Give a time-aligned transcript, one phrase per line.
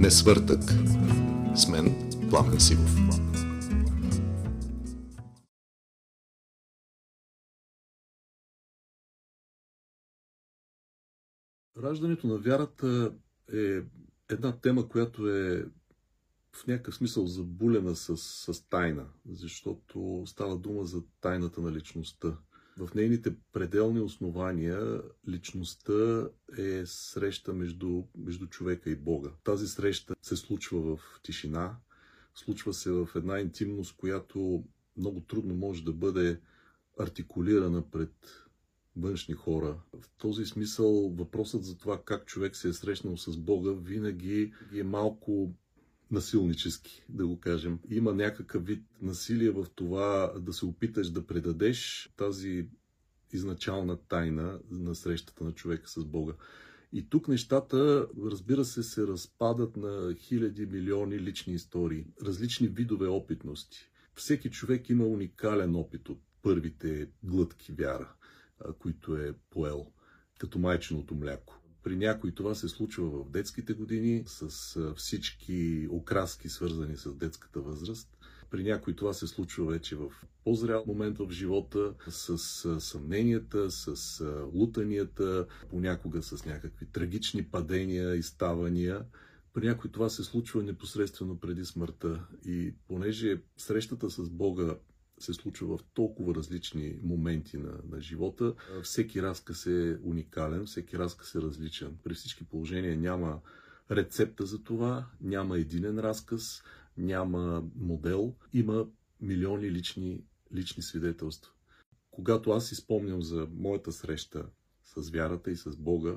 [0.00, 0.62] Не свъртък.
[1.54, 2.96] С мен Пламен Сивов.
[11.82, 13.14] Раждането на вярата
[13.52, 13.80] е
[14.30, 15.66] една тема, която е
[16.52, 22.36] в някакъв смисъл забулена с, с тайна, защото става дума за тайната на личността.
[22.78, 29.30] В нейните пределни основания личността е среща между, между човека и Бога.
[29.44, 31.76] Тази среща се случва в тишина,
[32.34, 34.64] случва се в една интимност, която
[34.96, 36.40] много трудно може да бъде
[36.98, 38.12] артикулирана пред
[38.96, 39.80] външни хора.
[39.92, 44.82] В този смисъл въпросът за това как човек се е срещнал с Бога винаги е
[44.82, 45.52] малко
[46.10, 47.78] насилнически, да го кажем.
[47.90, 52.68] Има някакъв вид насилие в това да се опиташ да предадеш тази
[53.32, 56.32] изначална тайна на срещата на човека с Бога.
[56.92, 63.90] И тук нещата, разбира се, се разпадат на хиляди, милиони лични истории, различни видове опитности.
[64.14, 68.12] Всеки човек има уникален опит от първите глътки вяра,
[68.78, 69.86] които е поел,
[70.38, 71.57] като майченото мляко.
[71.88, 78.18] При някой това се случва в детските години, с всички окраски, свързани с детската възраст.
[78.50, 80.10] При някой това се случва вече в
[80.44, 82.38] по-зрял момент в живота, с
[82.80, 89.04] съмненията, с лутанията, понякога с някакви трагични падения и ставания.
[89.54, 92.26] При някой това се случва непосредствено преди смъртта.
[92.44, 94.76] И понеже срещата с Бога
[95.18, 98.54] се случва в толкова различни моменти на, на живота.
[98.82, 101.98] Всеки разказ е уникален, всеки разказ е различен.
[102.04, 103.40] При всички положения няма
[103.90, 106.62] рецепта за това, няма единен разказ,
[106.96, 108.86] няма модел, има
[109.20, 110.24] милиони лични,
[110.54, 111.52] лични свидетелства.
[112.10, 114.46] Когато аз изпомням за моята среща
[114.84, 116.16] с вярата и с Бога,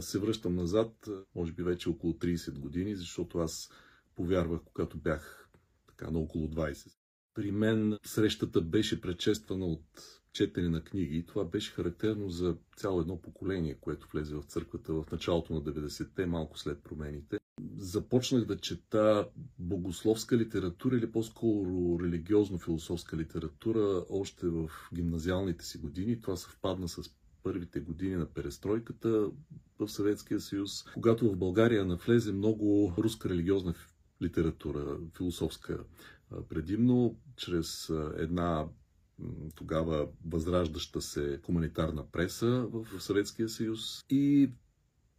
[0.00, 3.70] се връщам назад, може би вече около 30 години, защото аз
[4.16, 5.48] повярвах, когато бях
[5.86, 6.92] така на около 20.
[7.34, 9.84] При мен срещата беше предшествана от
[10.32, 14.92] четене на книги и това беше характерно за цяло едно поколение, което влезе в църквата
[14.92, 17.38] в началото на 90-те, малко след промените.
[17.76, 19.28] Започнах да чета
[19.58, 26.20] богословска литература или по-скоро религиозно-философска литература още в гимназиалните си години.
[26.20, 27.02] Това съвпадна с
[27.42, 29.30] първите години на перестройката
[29.78, 33.74] в Съветския съюз, когато в България навлезе много руска религиозна
[34.22, 35.84] литература, философска
[36.48, 38.66] предимно, чрез една
[39.54, 44.04] тогава възраждаща се хуманитарна преса в Съветския съюз.
[44.10, 44.50] И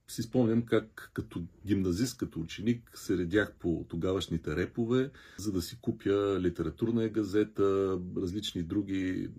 [0.08, 5.78] си спомням как като гимназист, като ученик се редях по тогавашните репове, за да си
[5.82, 9.30] купя литературна газета, различни други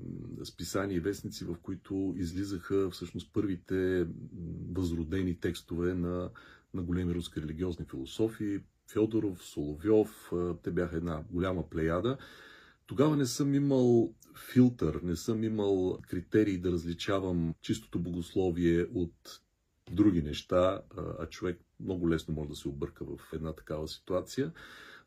[0.44, 4.06] списания и вестници, в които излизаха всъщност първите
[4.72, 6.30] възродени текстове на,
[6.74, 8.60] на големи руски религиозни философи,
[8.92, 10.32] Фьодоров, Соловьов,
[10.62, 12.18] те бяха една голяма плеяда.
[12.86, 14.14] Тогава не съм имал
[14.52, 19.40] филтър, не съм имал критерии да различавам чистото богословие от
[19.90, 20.82] други неща,
[21.18, 24.52] а човек много лесно може да се обърка в една такава ситуация.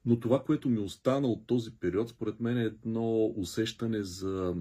[0.06, 4.56] Но това, което ми остана от този период, според мен е едно усещане за,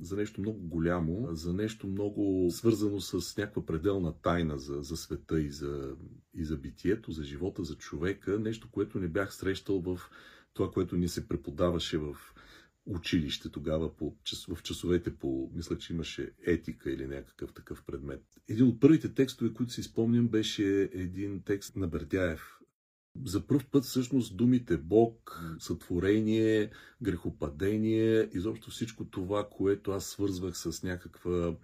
[0.00, 5.40] за нещо много голямо, за нещо много свързано с някаква пределна тайна за, за света
[5.40, 5.96] и за,
[6.34, 8.38] и за битието, за живота, за човека.
[8.38, 10.00] Нещо, което не бях срещал в
[10.54, 12.16] това, което ни се преподаваше в
[12.86, 14.16] училище тогава по,
[14.48, 18.22] в часовете по, мисля, че имаше етика или някакъв такъв предмет.
[18.48, 22.55] Един от първите текстове, които си спомням, беше един текст на Бердяев.
[23.24, 26.70] За първ път всъщност думите Бог, сътворение,
[27.02, 31.56] грехопадение, изобщо всичко това, което аз свързвах с някаква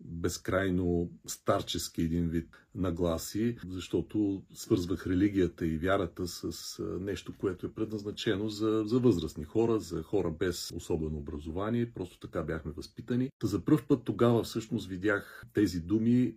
[0.00, 8.48] безкрайно старчески един вид нагласи, защото свързвах религията и вярата с нещо, което е предназначено
[8.48, 13.30] за, за възрастни хора, за хора без особено образование, просто така бяхме възпитани.
[13.42, 16.36] За първ път тогава всъщност видях тези думи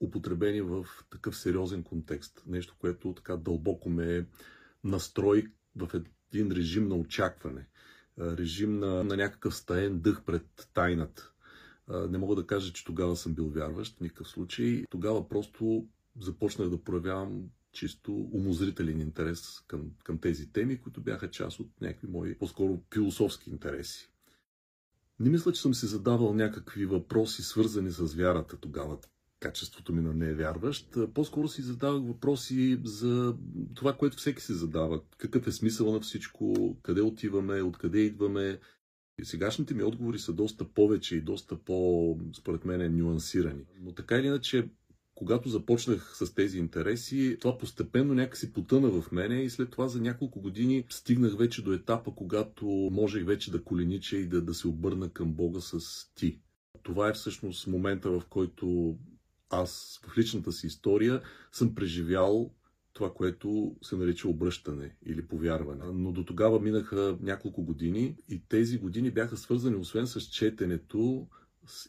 [0.00, 2.42] употребени в такъв сериозен контекст.
[2.46, 4.26] Нещо, което така дълбоко ме
[4.84, 5.90] настрой в
[6.32, 7.68] един режим на очакване,
[8.18, 11.32] режим на, на някакъв стаен дъх пред тайната
[11.90, 14.84] не мога да кажа, че тогава съм бил вярващ, в никакъв случай.
[14.90, 15.86] Тогава просто
[16.20, 17.42] започнах да проявявам
[17.72, 23.50] чисто умозрителен интерес към, към тези теми, които бяха част от някакви мои по-скоро философски
[23.50, 24.10] интереси.
[25.20, 28.98] Не мисля, че съм си задавал някакви въпроси, свързани с вярата тогава,
[29.40, 30.96] качеството ми на невярващ.
[31.14, 33.36] По-скоро си задавах въпроси за
[33.74, 35.00] това, което всеки се задава.
[35.18, 38.58] Какъв е смисъл на всичко, къде отиваме, откъде идваме,
[39.20, 43.64] и сегашните ми отговори са доста повече и доста по, според мен, нюансирани.
[43.80, 44.68] Но така или иначе,
[45.14, 50.00] Когато започнах с тези интереси, това постепенно някакси потъна в мене и след това за
[50.00, 54.68] няколко години стигнах вече до етапа, когато можех вече да коленича и да, да се
[54.68, 55.80] обърна към Бога с
[56.14, 56.40] ти.
[56.82, 58.96] Това е всъщност момента, в който
[59.50, 62.50] аз в личната си история съм преживял
[62.92, 65.84] това, което се нарича обръщане или повярване.
[65.94, 71.28] Но до тогава минаха няколко години и тези години бяха свързани освен с четенето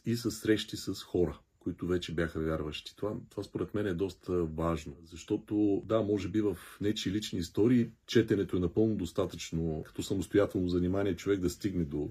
[0.06, 2.96] и с срещи с хора които вече бяха вярващи.
[2.96, 7.90] Това, това според мен е доста важно, защото да, може би в нечи лични истории
[8.06, 12.10] четенето е напълно достатъчно като самостоятелно занимание човек да стигне до,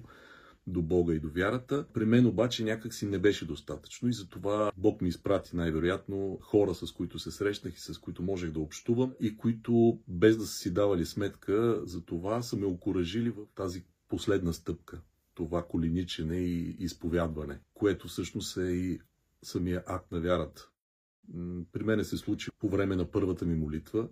[0.66, 1.86] до Бога и до вярата.
[1.92, 6.74] При мен обаче някак си не беше достатъчно и затова Бог ми изпрати най-вероятно хора,
[6.74, 10.58] с които се срещнах и с които можех да общувам и които без да са
[10.58, 15.00] си давали сметка за това са ме окоръжили в тази последна стъпка
[15.34, 19.00] това коленичене и изповядване, което всъщност е и
[19.42, 20.68] самия акт на вярата.
[21.72, 24.08] При мене се случи по време на първата ми молитва.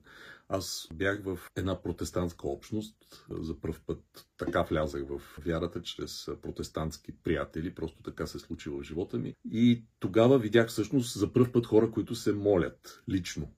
[0.48, 3.26] Аз бях в една протестантска общност.
[3.30, 7.74] За първ път така влязах в вярата, чрез протестантски приятели.
[7.74, 9.34] Просто така се случи в живота ми.
[9.50, 13.48] И тогава видях всъщност за първ път хора, които се молят лично.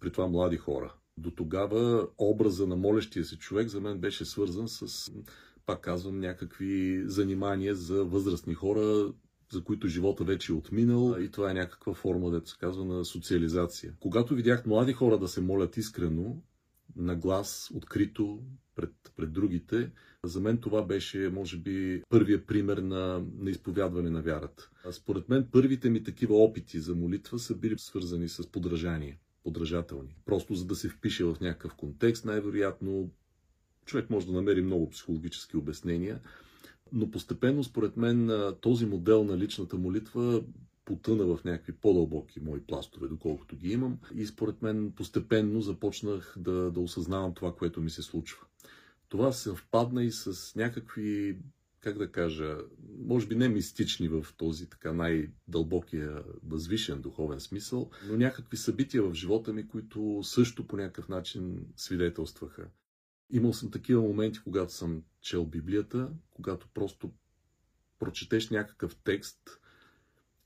[0.00, 0.94] При това млади хора.
[1.16, 5.12] До тогава образа на молещия се човек за мен беше свързан с,
[5.66, 9.12] пак казвам, някакви занимания за възрастни хора,
[9.52, 13.04] за които живота вече е отминал и това е някаква форма, да се казва, на
[13.04, 13.94] социализация.
[14.00, 16.36] Когато видях млади хора да се молят искрено,
[16.96, 18.42] на глас, открито,
[18.76, 19.90] пред, пред другите,
[20.24, 24.70] за мен това беше, може би, първия пример на, на изповядване на вярата.
[24.84, 30.16] А според мен, първите ми такива опити за молитва са били свързани с подражание, подражателни.
[30.24, 33.10] Просто за да се впише в някакъв контекст, най-вероятно
[33.84, 36.20] човек може да намери много психологически обяснения,
[36.92, 40.42] но постепенно, според мен, този модел на личната молитва
[40.84, 43.98] потъна в някакви по-дълбоки мои пластове, доколкото ги имам.
[44.14, 48.46] И според мен постепенно започнах да, да осъзнавам това, което ми се случва.
[49.08, 51.38] Това се впадна и с някакви,
[51.80, 52.58] как да кажа,
[52.98, 59.14] може би не мистични в този така най-дълбокия, възвишен духовен смисъл, но някакви събития в
[59.14, 62.68] живота ми, които също по някакъв начин свидетелстваха.
[63.32, 67.12] Имал съм такива моменти, когато съм чел Библията, когато просто
[67.98, 69.60] прочетеш някакъв текст,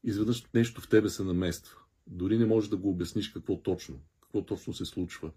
[0.05, 1.77] изведнъж нещо в тебе се намества.
[2.07, 5.31] Дори не можеш да го обясниш какво точно, какво точно се случва.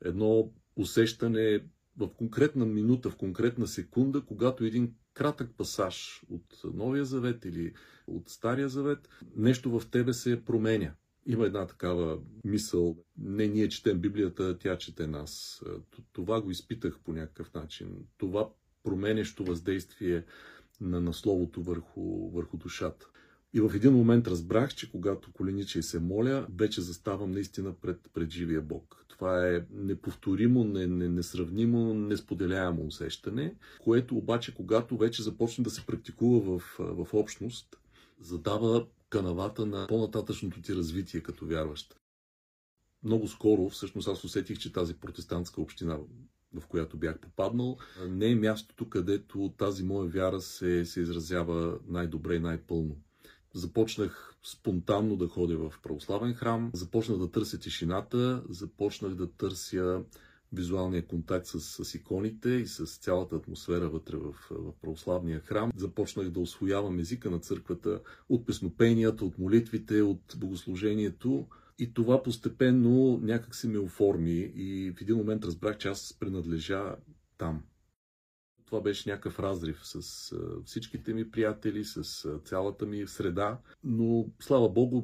[0.00, 1.64] Едно усещане
[1.96, 7.74] в конкретна минута, в конкретна секунда, когато един кратък пасаж от Новия завет или
[8.06, 10.94] от Стария завет, нещо в тебе се променя.
[11.26, 15.62] Има една такава мисъл, не ние четем Библията, тя чете нас.
[16.12, 17.88] Това го изпитах по някакъв начин.
[18.18, 18.48] Това
[18.84, 20.24] променещо въздействие
[20.80, 23.06] на, на Словото върху, върху душата.
[23.54, 28.00] И в един момент разбрах, че когато коленича и се моля, вече заставам наистина пред,
[28.14, 29.04] пред живия Бог.
[29.08, 33.54] Това е неповторимо, не, не, несравнимо, несподеляемо усещане,
[33.84, 37.76] което обаче, когато вече започне да се практикува в, в общност,
[38.22, 41.96] задава канавата на по-нататъчното ти развитие като вярващ.
[43.02, 45.98] Много скоро, всъщност аз усетих, че тази протестантска община,
[46.54, 47.76] в която бях попаднал,
[48.08, 52.96] не е мястото, където тази моя вяра се, се изразява най-добре и най-пълно.
[53.54, 60.04] Започнах спонтанно да ходя в православен храм, започнах да търся тишината, започнах да търся
[60.52, 65.72] визуалния контакт с, с иконите и с цялата атмосфера вътре в, в православния храм.
[65.76, 71.46] Започнах да освоявам езика на църквата от песнопенията, от молитвите, от богослужението.
[71.78, 76.96] И това постепенно някак се ме оформи и в един момент разбрах, че аз принадлежа
[77.38, 77.62] там.
[78.66, 80.32] Това беше някакъв разрив с
[80.64, 85.02] всичките ми приятели, с цялата ми среда, но слава Богу,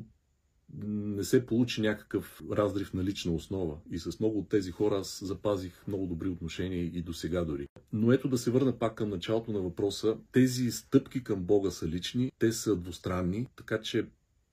[0.75, 3.79] не се получи някакъв разрив на лична основа.
[3.91, 7.69] И с много от тези хора аз запазих много добри отношения и до сега дори.
[7.93, 10.17] Но ето да се върна пак към началото на въпроса.
[10.33, 14.07] Тези стъпки към Бога са лични, те са двустранни, така че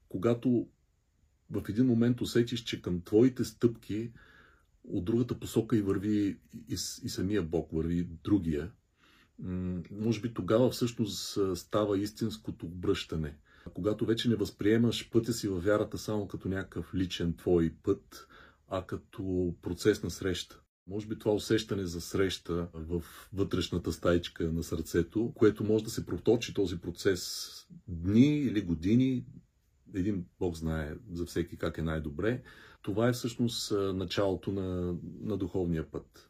[0.09, 0.67] когато
[1.51, 4.11] в един момент усетиш, че към твоите стъпки
[4.83, 6.37] от другата посока и върви
[6.69, 8.71] и, и самия Бог, върви другия,
[9.91, 13.37] може би тогава всъщност става истинското обръщане–
[13.73, 18.27] когато вече не възприемаш пътя си във вярата само като някакъв личен твой път,
[18.69, 20.61] а като процес на среща.
[20.87, 23.03] Може би това усещане за среща в
[23.33, 27.51] вътрешната стайчка на сърцето, което може да се проточи този процес
[27.87, 29.25] дни или години,
[29.93, 32.43] един Бог знае за всеки как е най-добре,
[32.81, 36.29] това е всъщност началото на, на духовния път.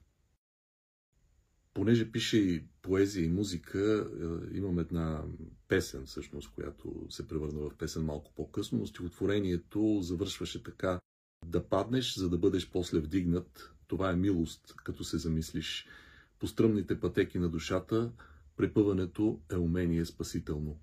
[1.76, 4.08] Понеже пише и поезия и музика,
[4.52, 5.24] е, имам една
[5.68, 11.00] песен, всъщност, която се превърна в песен малко по-късно, но стихотворението завършваше така
[11.46, 13.72] да паднеш, за да бъдеш после вдигнат.
[13.88, 15.88] Това е милост, като се замислиш.
[16.40, 18.12] По стръмните пътеки на душата,
[18.58, 20.80] препъването е умение спасително.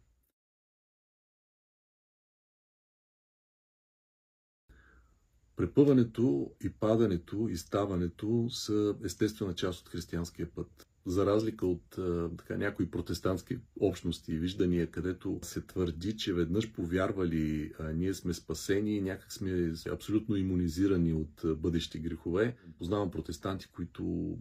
[5.62, 10.86] Препъването и падането и ставането са естествена част от християнския път.
[11.06, 11.98] За разлика от
[12.38, 18.96] така, някои протестантски общности и виждания, където се твърди, че веднъж повярвали, ние сме спасени
[18.96, 22.56] и някак сме абсолютно иммунизирани от бъдещи грехове.
[22.78, 24.36] Познавам протестанти, които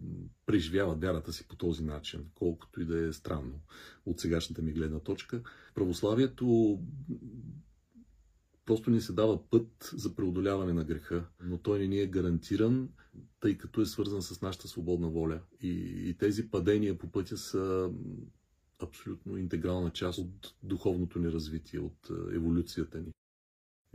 [0.46, 3.60] преживяват вярата си по този начин, колкото и да е странно
[4.06, 5.40] от сегашната ми гледна точка.
[5.74, 6.78] Православието
[8.72, 12.88] Просто ни се дава път за преодоляване на греха, но той не ни е гарантиран,
[13.40, 15.40] тъй като е свързан с нашата свободна воля.
[15.60, 15.70] И,
[16.08, 17.90] и тези падения по пътя са
[18.82, 23.12] абсолютно интегрална част от духовното ни развитие, от е, еволюцията ни.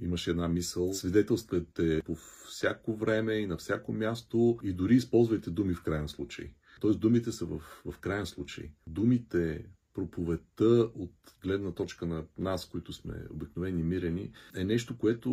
[0.02, 0.94] Имаше една мисъл.
[0.94, 2.16] Свидетелствайте по
[2.50, 6.54] всяко време и на всяко място и дори използвайте думи в крайен случай.
[6.82, 8.72] Тоест думите са в, в крайен случай.
[8.88, 9.66] Думите
[9.98, 11.14] проповедта от
[11.44, 15.30] гледна точка на нас, които сме обикновени мирени, е нещо, което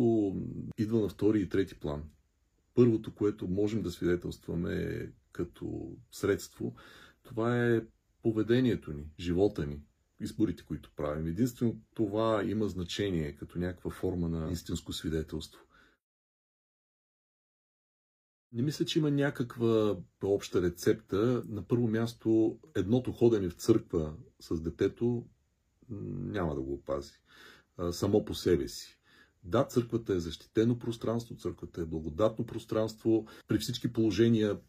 [0.77, 2.03] идва на втори и трети план.
[2.73, 6.75] Първото, което можем да свидетелстваме като средство,
[7.23, 7.81] това е
[8.23, 9.79] поведението ни, живота ни,
[10.19, 11.27] изборите, които правим.
[11.27, 15.61] Единствено това има значение като някаква форма на истинско свидетелство.
[18.55, 21.43] Не мисля, че има някаква обща рецепта.
[21.47, 25.25] На първо място, едното ходене в църква с детето
[25.89, 27.13] няма да го опази
[27.91, 28.99] само по себе си.
[29.43, 33.27] Да, църквата е защитено пространство, църквата е благодатно пространство.
[33.47, 34.59] При всички положения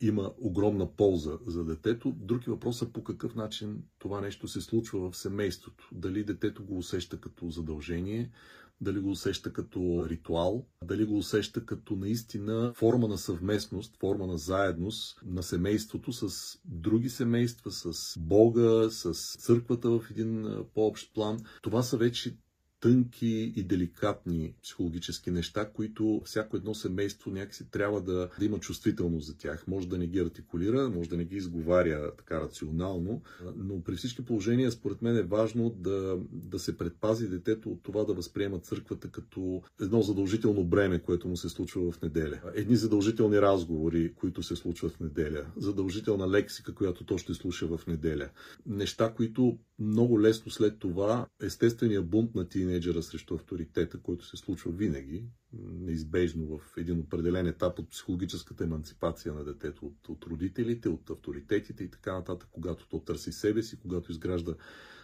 [0.00, 2.12] има огромна полза за детето.
[2.16, 5.88] Други въпрос е по какъв начин това нещо се случва в семейството.
[5.92, 8.30] Дали детето го усеща като задължение,
[8.80, 14.38] дали го усеща като ритуал, дали го усеща като наистина форма на съвместност, форма на
[14.38, 21.38] заедност на семейството с други семейства, с Бога, с църквата в един по-общ план.
[21.62, 22.36] Това са вече
[22.80, 29.26] тънки и деликатни психологически неща, които всяко едно семейство някакси трябва да, да има чувствителност
[29.26, 29.66] за тях.
[29.66, 33.22] Може да не ги артикулира, може да не ги изговаря така рационално,
[33.56, 38.04] но при всички положения според мен е важно да, да се предпази детето от това
[38.04, 42.40] да възприема църквата като едно задължително бреме, което му се случва в неделя.
[42.54, 45.46] Едни задължителни разговори, които се случват в неделя.
[45.56, 48.28] Задължителна лексика, която то ще слуша в неделя.
[48.66, 54.72] Неща, които много лесно след това естествения бунт на тинейджера срещу авторитета, който се случва
[54.72, 61.10] винаги, неизбежно в един определен етап от психологическата емансипация на детето от, от родителите, от
[61.10, 64.54] авторитетите и така нататък, когато то търси себе си, когато изгражда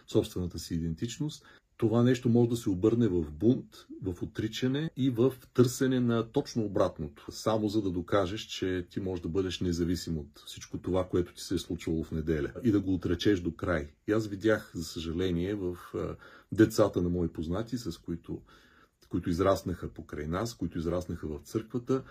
[0.07, 1.45] собствената си идентичност,
[1.77, 3.65] това нещо може да се обърне в бунт,
[4.03, 7.25] в отричане и в търсене на точно обратното.
[7.29, 11.41] Само за да докажеш, че ти можеш да бъдеш независим от всичко това, което ти
[11.41, 13.89] се е случвало в неделя и да го отречеш до край.
[14.07, 15.77] И аз видях, за съжаление, в
[16.51, 18.41] децата на мои познати, с които,
[19.09, 22.03] които израснаха покрай нас, които израснаха в църквата,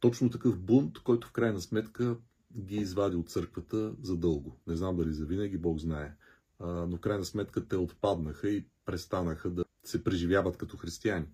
[0.00, 2.16] точно такъв бунт, който в крайна сметка
[2.56, 4.56] ги извади от църквата задълго.
[4.66, 6.14] Не знам дали за винаги, Бог знае.
[6.60, 11.26] Но в крайна сметка те отпаднаха и престанаха да се преживяват като християни.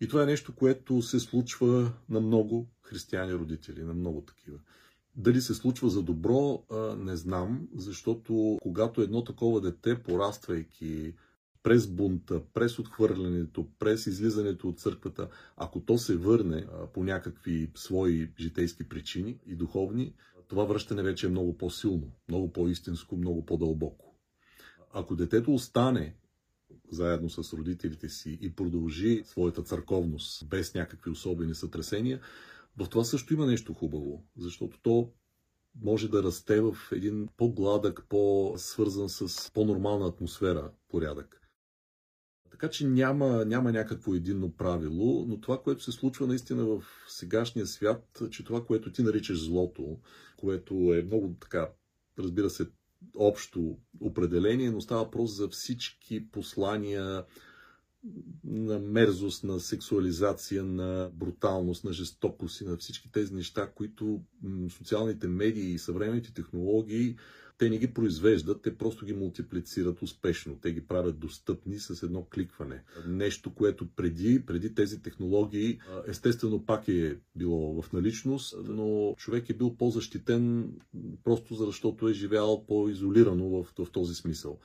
[0.00, 4.58] И това е нещо, което се случва на много християни родители, на много такива.
[5.16, 6.62] Дали се случва за добро,
[6.98, 11.14] не знам, защото когато едно такова дете, пораствайки
[11.62, 18.32] през бунта, през отхвърлянето, през излизането от църквата, ако то се върне по някакви свои
[18.40, 20.14] житейски причини и духовни,
[20.48, 24.13] това връщане вече е много по-силно, много по-истинско, много по-дълбоко.
[24.96, 26.16] Ако детето остане
[26.90, 32.20] заедно с родителите си и продължи своята църковност без някакви особени сътресения,
[32.76, 35.12] в това също има нещо хубаво, защото то
[35.82, 41.40] може да расте в един по-гладък, по-свързан с по-нормална атмосфера порядък.
[42.50, 47.66] Така че няма, няма някакво единно правило, но това, което се случва наистина в сегашния
[47.66, 49.98] свят, че това, което ти наричаш злото,
[50.36, 51.70] което е много така,
[52.18, 52.66] разбира се,
[53.14, 57.24] общо определение, но става въпрос за всички послания
[58.44, 64.22] на мерзост, на сексуализация, на бруталност, на жестокост и на всички тези неща, които
[64.70, 67.16] социалните медии и съвременните технологии
[67.58, 70.58] Те не ги произвеждат, те просто ги мултиплицират успешно.
[70.62, 72.82] Те ги правят достъпни с едно кликване.
[73.06, 79.54] Нещо, което преди, преди тези технологии, естествено пак е било в наличност, но човек е
[79.54, 80.72] бил по-защитен
[81.24, 84.58] просто защото е живял по-изолирано в, в този смисъл.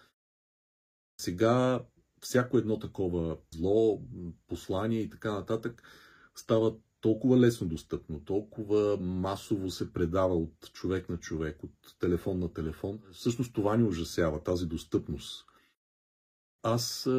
[1.21, 1.83] Сега
[2.21, 4.01] всяко едно такова зло,
[4.47, 5.83] послание и така нататък
[6.35, 12.53] става толкова лесно достъпно, толкова масово се предава от човек на човек, от телефон на
[12.53, 12.99] телефон.
[13.11, 15.45] Всъщност това ни ужасява, тази достъпност.
[16.63, 17.09] Аз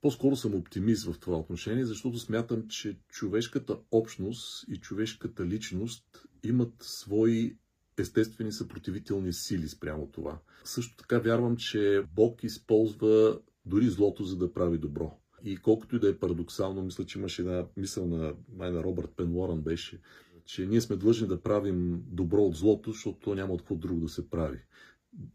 [0.00, 6.04] по-скоро съм оптимист в това отношение, защото смятам, че човешката общност и човешката личност
[6.44, 7.56] имат свои
[7.98, 10.38] естествени съпротивителни сили спрямо това.
[10.64, 15.18] Също така вярвам, че Бог използва дори злото, за да прави добро.
[15.44, 19.32] И колкото и да е парадоксално, мисля, че имаше една мисъл на, на Робърт Пен
[19.32, 20.00] Лоран беше,
[20.44, 24.08] че ние сме длъжни да правим добро от злото, защото няма от какво друго да
[24.08, 24.58] се прави.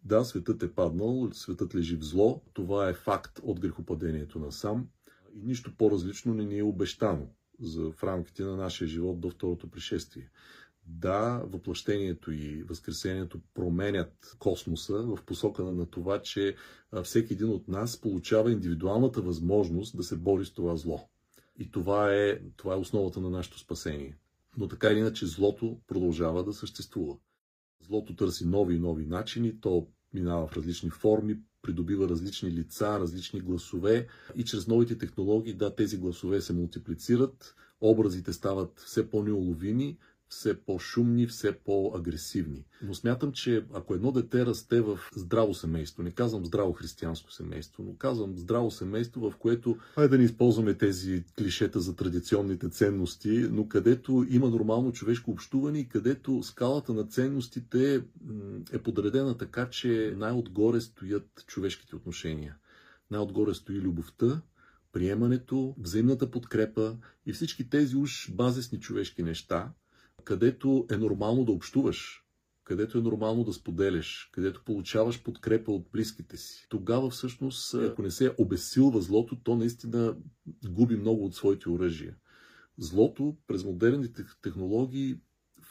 [0.03, 4.87] Да, светът е паднал, светът лежи в зло, това е факт от грехопадението на сам
[5.33, 7.27] и нищо по-различно не ни е обещано
[7.59, 10.29] за, в рамките на нашия живот до второто пришествие
[10.87, 16.55] да, въплъщението и възкресението променят космоса в посока на това, че
[17.03, 21.09] всеки един от нас получава индивидуалната възможност да се бори с това зло.
[21.59, 24.17] И това е, това е основата на нашето спасение.
[24.57, 27.17] Но така или иначе злото продължава да съществува.
[27.87, 33.39] Злото търси нови и нови начини, то минава в различни форми, придобива различни лица, различни
[33.39, 39.97] гласове и чрез новите технологии, да, тези гласове се мултиплицират, образите стават все по-неуловими,
[40.29, 42.65] все по-шумни, все по-агресивни.
[42.81, 47.83] Но смятам, че ако едно дете расте в здраво семейство, не казвам здраво християнско семейство,
[47.83, 53.47] но казвам здраво семейство, в което, хайде да не използваме тези клишета за традиционните ценности,
[53.51, 58.03] но където има нормално човешко общуване и където скалата на ценностите
[58.71, 62.55] е подредена така, че най-отгоре стоят човешките отношения.
[63.11, 64.41] Най-отгоре стои любовта,
[64.91, 69.71] приемането, взаимната подкрепа и всички тези уж базисни човешки неща,
[70.27, 72.25] където е нормално да общуваш,
[72.63, 76.67] където е нормално да споделяш, където получаваш подкрепа от близките си.
[76.69, 80.17] Тогава всъщност, ако не се обесилва злото, то наистина
[80.69, 82.15] губи много от своите оръжия.
[82.77, 85.19] Злото през модерните технологии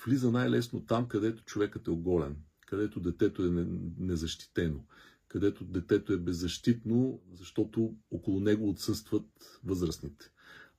[0.04, 3.66] влиза най-лесно там, където човекът е оголен, където детето е
[3.98, 4.84] незащитено,
[5.28, 10.30] където детето е беззащитно, защото около него отсъстват възрастните.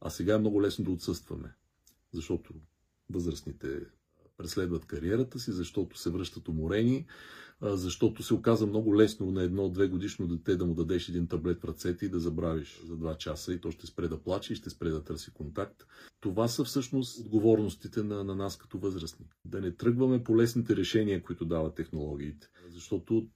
[0.02, 1.54] А сега е много лесно да отсъстваме,
[2.14, 2.54] защото
[3.10, 3.80] възрастните
[4.38, 7.06] преследват кариерата си, защото се връщат уморени,
[7.62, 11.66] защото се оказа много лесно на едно-две годишно дете да му дадеш един таблет в
[11.66, 14.70] ръцете и да забравиш за два часа и то ще спре да плаче и ще
[14.70, 15.86] спре да търси контакт.
[16.20, 19.26] Това са всъщност отговорностите на, на нас като възрастни.
[19.46, 23.28] Да не тръгваме по лесните решения, които дават технологиите, защото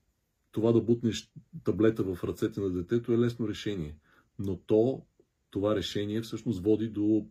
[0.52, 1.32] това да бутнеш
[1.64, 3.98] таблета в ръцете на детето е лесно решение,
[4.40, 5.06] но то,
[5.50, 7.26] това решение всъщност води до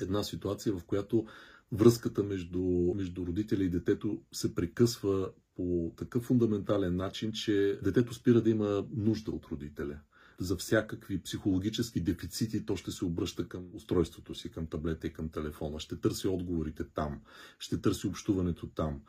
[0.00, 1.26] една ситуация, в която
[1.72, 2.62] връзката между,
[2.96, 8.86] между родителя и детето се прекъсва по такъв фундаментален начин, че детето спира да има
[8.96, 10.00] нужда от родителя.
[10.38, 15.28] За всякакви психологически дефицити то ще се обръща към устройството си, към таблета и към
[15.28, 15.80] телефона.
[15.80, 17.20] Ще търси отговорите там.
[17.58, 19.00] Ще търси общуването там.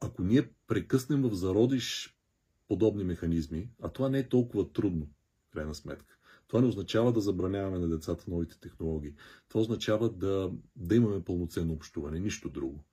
[0.00, 2.16] Ако ние прекъснем в зародиш
[2.68, 5.08] подобни механизми, а това не е толкова трудно,
[5.52, 6.15] крайна сметка,
[6.48, 9.14] това не означава да забраняваме на децата новите технологии.
[9.48, 12.84] Това означава да, да имаме пълноценно общуване, нищо друго.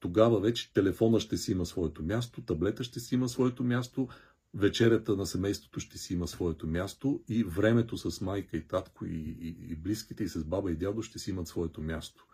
[0.00, 4.08] Тогава вече телефона ще си има своето място, таблета ще си има своето място,
[4.54, 9.36] вечерята на семейството ще си има своето място и времето с майка и татко и,
[9.40, 12.26] и, и близките и с баба и дядо ще си имат своето място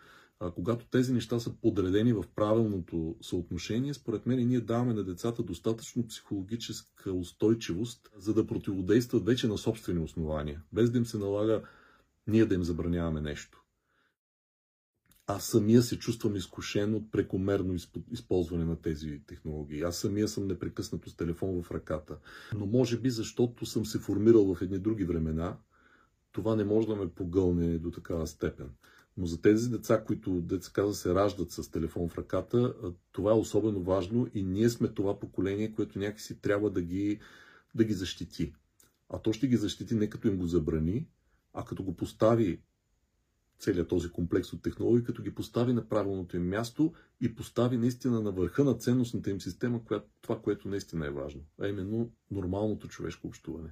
[0.50, 6.06] когато тези неща са подредени в правилното съотношение, според мен ние даваме на децата достатъчно
[6.06, 11.62] психологическа устойчивост, за да противодействат вече на собствени основания, без да им се налага
[12.26, 13.64] ние да им забраняваме нещо.
[15.26, 17.74] Аз самия се чувствам изкушен от прекомерно
[18.10, 19.82] използване на тези технологии.
[19.82, 22.18] Аз самия съм непрекъснато с телефон в ръката.
[22.54, 25.56] Но може би защото съм се формирал в едни други времена,
[26.32, 28.70] това не може да ме погълне до такава степен.
[29.16, 32.74] Но за тези деца, които, деца каза, се раждат с телефон в ръката,
[33.12, 37.20] това е особено важно и ние сме това поколение, което някакси трябва да ги,
[37.74, 38.52] да ги защити.
[39.08, 41.06] А то ще ги защити не като им го забрани,
[41.52, 42.60] а като го постави
[43.58, 48.20] целият този комплекс от технологии, като ги постави на правилното им място и постави наистина
[48.20, 49.80] на върха на ценностната им система,
[50.20, 53.70] това, което наистина е важно, а именно нормалното човешко общуване.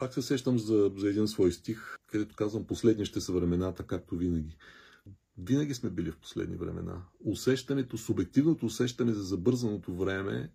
[0.00, 4.16] Пак се сещам за, за един свой стих, където казвам последни ще са времената, както
[4.16, 4.56] винаги.
[5.38, 7.02] винаги сме били в последни времена.
[7.24, 10.52] Усещането, субективното усещане за забързаното време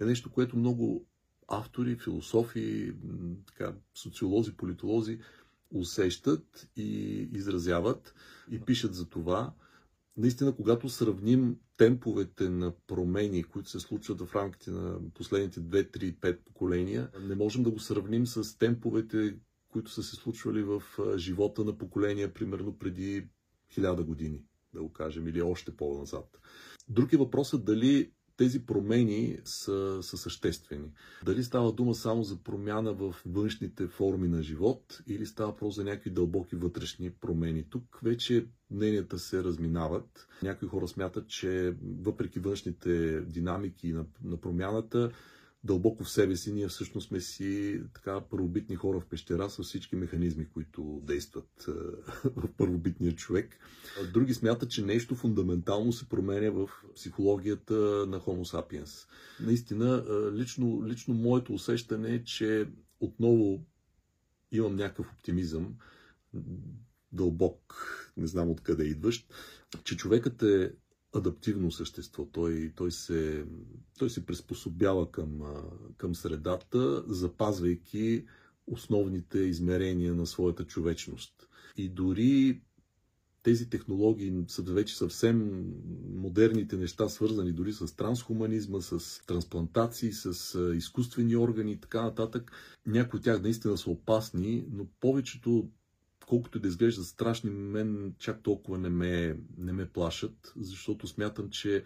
[0.00, 1.06] е нещо, което много
[1.48, 2.94] автори, философи,
[3.46, 5.18] така, социолози, политолози
[5.70, 6.88] усещат и
[7.32, 8.14] изразяват
[8.50, 9.54] и пишат за това.
[10.20, 16.16] Наистина, когато сравним темповете на промени, които се случват в рамките на последните 2, 3,
[16.18, 19.36] 5 поколения, не можем да го сравним с темповете,
[19.68, 20.82] които са се случвали в
[21.16, 23.28] живота на поколения, примерно преди
[23.70, 24.42] хиляда години,
[24.74, 26.40] да го кажем, или още по-назад.
[26.88, 30.88] Друг е въпросът дали тези промени са, са съществени.
[31.24, 35.84] Дали става дума само за промяна в външните форми на живот или става просто за
[35.84, 37.64] някакви дълбоки вътрешни промени.
[37.64, 40.28] Тук вече мненията се разминават.
[40.42, 45.10] Някои хора смятат, че въпреки външните динамики на, на промяната,
[45.64, 49.96] дълбоко в себе си ние всъщност сме си така първобитни хора в пещера с всички
[49.96, 51.70] механизми, които действат е,
[52.36, 53.58] в първобитния човек.
[54.12, 57.74] Други смятат, че нещо фундаментално се променя в психологията
[58.08, 59.08] на Homo sapiens.
[59.40, 62.68] Наистина, е, лично, лично моето усещане е, че
[63.00, 63.64] отново
[64.52, 65.74] имам някакъв оптимизъм,
[67.12, 67.74] дълбок,
[68.16, 69.34] не знам откъде идващ,
[69.84, 70.72] че човекът е
[71.12, 72.26] адаптивно същество.
[72.26, 73.44] Той, той, се,
[73.98, 75.40] той се приспособява към,
[75.96, 78.24] към средата, запазвайки
[78.66, 81.48] основните измерения на своята човечност.
[81.76, 82.60] И дори
[83.42, 85.64] тези технологии са вече съвсем
[86.08, 92.52] модерните неща, свързани дори с трансхуманизма, с трансплантации, с изкуствени органи и така нататък.
[92.86, 95.68] Някои от тях наистина са опасни, но повечето
[96.30, 101.84] колкото да изглеждат страшни, мен чак толкова не ме, не ме плашат, защото смятам, че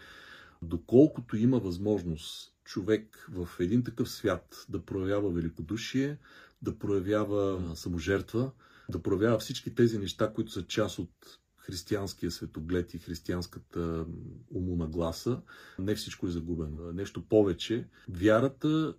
[0.62, 6.18] доколкото има възможност човек в един такъв свят да проявява великодушие,
[6.62, 8.50] да проявява саможертва,
[8.88, 11.10] да проявява всички тези неща, които са част от
[11.56, 14.06] християнския светоглед и християнската
[14.50, 15.42] умонагласа,
[15.78, 16.92] не всичко е загубено.
[16.92, 17.88] Нещо повече.
[18.08, 18.94] Вярата,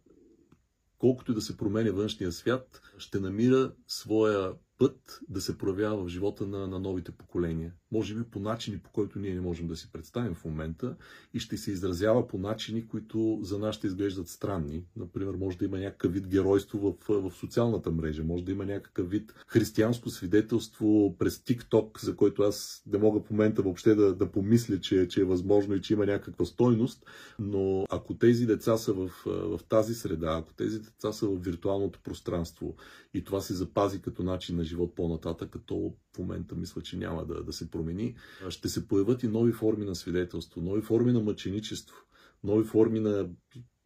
[0.97, 6.07] колкото и да се променя външния свят, ще намира своя път да се проявява в
[6.07, 7.73] живота на, на новите поколения.
[7.91, 10.95] Може би по начини, по който ние не можем да си представим в момента
[11.34, 14.84] и ще се изразява по начини, които за нас ще изглеждат странни.
[14.95, 19.10] Например, може да има някакъв вид геройство в, в социалната мрежа, може да има някакъв
[19.10, 24.32] вид християнско свидетелство през TikTok, за който аз не мога в момента въобще да, да
[24.32, 27.06] помисля, че, че е възможно и че има някаква стойност,
[27.39, 32.00] но ако тези деца са в, в тази среда, ако тези деца са в виртуалното
[32.04, 32.76] пространство
[33.13, 37.26] и това се запази като начин на живот по-нататък, като в момента мисля, че няма
[37.26, 38.15] да, да се промени.
[38.49, 41.95] Ще се появят и нови форми на свидетелство, нови форми на мъченичество,
[42.43, 43.29] нови форми на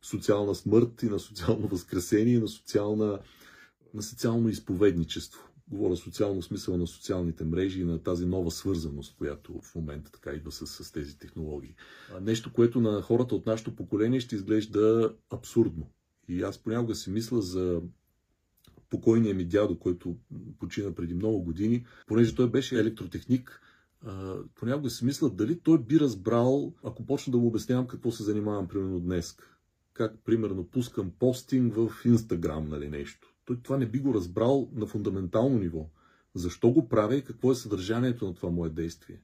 [0.01, 3.19] социална смърт и на социално възкресение, на, социална,
[3.93, 5.45] на социално изповедничество.
[5.71, 10.31] Говоря социално смисъл на социалните мрежи и на тази нова свързаност, която в момента така
[10.31, 11.75] идва с, с тези технологии.
[12.21, 15.89] Нещо, което на хората от нашето поколение ще изглежда абсурдно.
[16.27, 17.81] И аз понякога си мисля за
[18.89, 20.17] покойния ми дядо, който
[20.59, 23.61] почина преди много години, понеже той беше електротехник,
[24.55, 28.67] понякога си мисля дали той би разбрал, ако почна да му обяснявам какво се занимавам
[28.67, 29.37] примерно днес.
[29.93, 33.35] Как, примерно, пускам постинг в Инстаграм, нали нещо.
[33.45, 35.89] Той това не би го разбрал на фундаментално ниво.
[36.35, 39.21] Защо го правя и какво е съдържанието на това мое действие.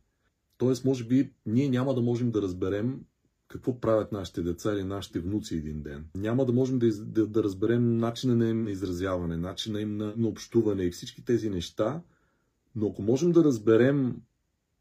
[0.57, 3.01] Тоест, може би, ние няма да можем да разберем
[3.47, 6.05] какво правят нашите деца или нашите внуци един ден.
[6.15, 10.13] Няма да можем да, да, да разберем начина на им на изразяване, начина им на,
[10.17, 12.01] на общуване и всички тези неща,
[12.75, 14.21] но ако можем да разберем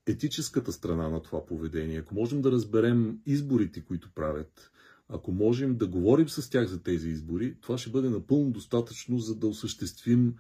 [0.07, 4.71] етическата страна на това поведение, ако можем да разберем изборите, които правят,
[5.09, 9.35] ако можем да говорим с тях за тези избори, това ще бъде напълно достатъчно, за
[9.35, 10.35] да осъществим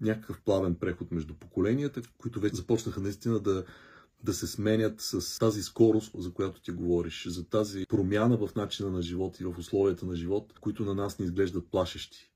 [0.00, 3.64] някакъв плавен преход между поколенията, които вече започнаха наистина да
[4.22, 8.90] да се сменят с тази скорост, за която ти говориш, за тази промяна в начина
[8.90, 12.32] на живот и в условията на живот, които на нас не изглеждат плашещи.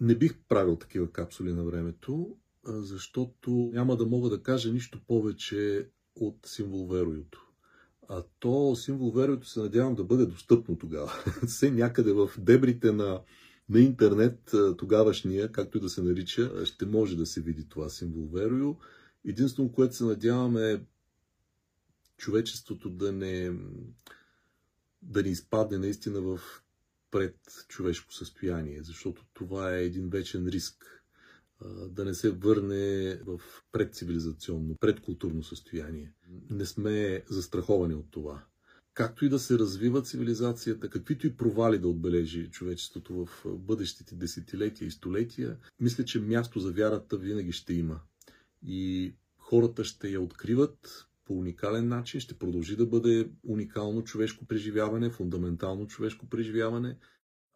[0.00, 5.88] Не бих правил такива капсули на времето, защото няма да мога да кажа нищо повече
[6.16, 7.50] от символ вероюто.
[8.08, 11.12] А то символ вероюто се надявам да бъде достъпно тогава.
[11.46, 13.20] Все някъде в дебрите на,
[13.68, 18.28] на интернет тогавашния, както и да се нарича, ще може да се види това символ
[18.28, 18.76] верою.
[19.24, 20.80] Единствено, което се надяваме е
[22.16, 23.52] човечеството да не,
[25.02, 26.40] да не изпадне наистина в
[27.10, 27.36] пред
[27.68, 31.03] човешко състояние, защото това е един вечен риск
[31.88, 33.40] да не се върне в
[33.72, 36.12] предцивилизационно, предкултурно състояние.
[36.50, 38.44] Не сме застраховани от това.
[38.94, 44.86] Както и да се развива цивилизацията, каквито и провали да отбележи човечеството в бъдещите десетилетия
[44.86, 48.00] и столетия, мисля, че място за вярата винаги ще има.
[48.62, 55.10] И хората ще я откриват по уникален начин, ще продължи да бъде уникално човешко преживяване,
[55.10, 56.98] фундаментално човешко преживяване.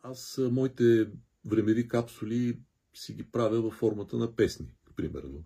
[0.02, 1.10] Аз моите
[1.44, 2.60] времеви капсули
[2.98, 5.44] си ги правя във формата на песни, примерно.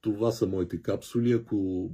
[0.00, 1.32] Това са моите капсули.
[1.32, 1.90] Ако,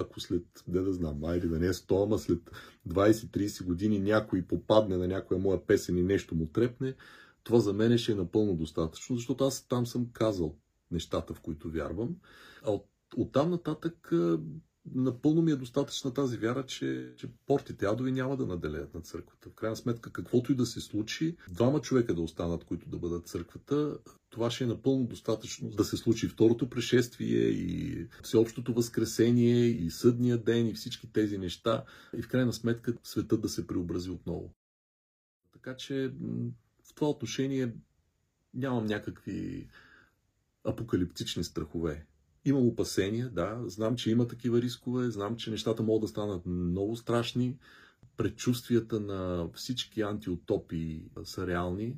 [0.00, 2.50] ако след, не да знам, айде да не е 100, ама след
[2.88, 6.94] 20-30 години някой попадне на някоя моя песен и нещо му трепне,
[7.44, 10.56] това за мен ще е напълно достатъчно, защото аз там съм казал
[10.90, 12.16] нещата, в които вярвам.
[12.64, 12.86] А от,
[13.16, 14.12] оттам нататък
[14.94, 19.50] напълно ми е достатъчна тази вяра, че, че портите адови няма да наделеят на църквата.
[19.50, 23.26] В крайна сметка, каквото и да се случи, двама човека да останат, които да бъдат
[23.26, 23.98] църквата,
[24.30, 30.38] това ще е напълно достатъчно да се случи второто пришествие и всеобщото възкресение и съдния
[30.38, 31.84] ден и всички тези неща
[32.18, 34.54] и в крайна сметка светът да се преобрази отново.
[35.52, 36.12] Така че
[36.84, 37.72] в това отношение
[38.54, 39.68] нямам някакви
[40.64, 42.06] апокалиптични страхове.
[42.44, 46.96] Имам опасения, да, знам, че има такива рискове, знам, че нещата могат да станат много
[46.96, 47.58] страшни.
[48.16, 51.96] Предчувствията на всички антиутопии са реални,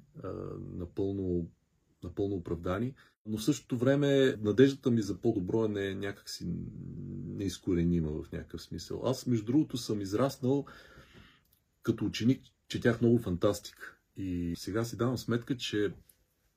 [0.76, 1.50] напълно,
[2.02, 2.94] напълно оправдани.
[3.26, 6.46] Но в същото време надеждата ми за по-добро не е някакси
[7.26, 9.02] неизкоренима в някакъв смисъл.
[9.04, 10.64] Аз, между другото, съм израснал
[11.83, 13.96] като ученик, четях много фантастика.
[14.16, 15.92] И сега си давам сметка, че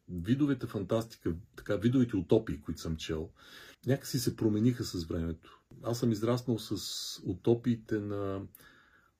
[0.10, 3.30] видовете фантастика, така, видовете утопии, които съм чел,
[3.85, 5.61] някакси се промениха с времето.
[5.83, 8.41] Аз съм израснал с утопиите на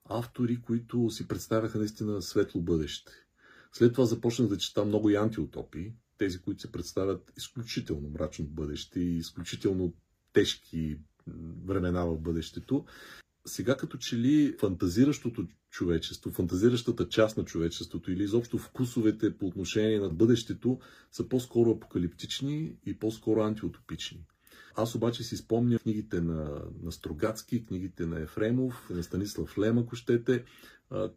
[0.06, 3.12] автори, които си представяха наистина светло бъдеще.
[3.74, 9.00] След това започнах да чета много и антиутопии, тези, които се представят изключително мрачно бъдеще
[9.00, 9.94] и изключително
[10.34, 10.98] тежки
[11.66, 12.86] времена в бъдещето.
[13.46, 20.00] Сега като че ли фантазиращото човечество, фантазиращата част на човечеството или изобщо вкусовете по отношение
[20.00, 20.80] на бъдещето
[21.12, 24.26] са по-скоро апокалиптични и по-скоро антиутопични.
[24.80, 29.96] Аз обаче си спомня книгите на, на Строгацки, книгите на Ефремов, на Станислав Лем, ако
[29.96, 30.44] щете,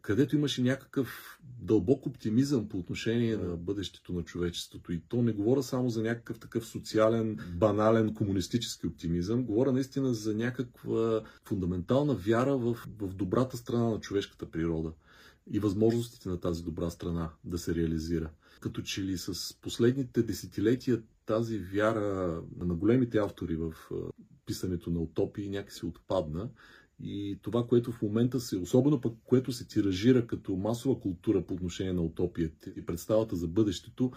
[0.01, 4.91] където имаше някакъв дълбок оптимизъм по отношение на бъдещето на човечеството.
[4.91, 10.35] И то не говоря само за някакъв такъв социален, банален, комунистически оптимизъм, говоря наистина за
[10.35, 14.91] някаква фундаментална вяра в, в добрата страна на човешката природа
[15.51, 18.29] и възможностите на тази добра страна да се реализира.
[18.59, 23.73] Като че ли с последните десетилетия тази вяра на големите автори в
[24.45, 26.49] писането на утопии някакси отпадна.
[27.03, 31.53] И това, което в момента се, особено пък което се тиражира като масова култура по
[31.53, 34.11] отношение на утопията и представата за бъдещето,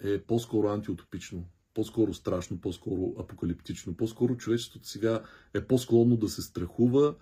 [0.00, 3.96] е по-скоро антиутопично, по-скоро страшно, по-скоро апокалиптично.
[3.96, 5.22] По-скоро човечеството сега
[5.54, 7.14] е по-склонно да се страхува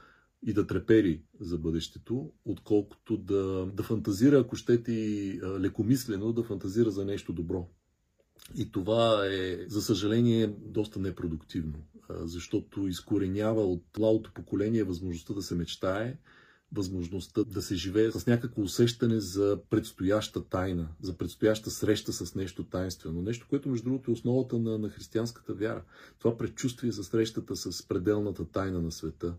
[0.46, 6.90] и да трепери за бъдещето, отколкото да, да фантазира, ако щете и лекомислено, да фантазира
[6.90, 7.68] за нещо добро.
[8.56, 11.78] И това е, за съжаление, доста непродуктивно,
[12.10, 16.18] защото изкоренява от младото поколение възможността да се мечтае,
[16.72, 22.64] възможността да се живее с някакво усещане за предстояща тайна, за предстояща среща с нещо
[22.64, 23.22] тайнствено.
[23.22, 25.84] Нещо, което, между другото, е основата на, на християнската вяра.
[26.18, 29.34] Това предчувствие за срещата с пределната тайна на света.